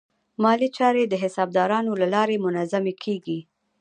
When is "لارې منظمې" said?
2.13-2.93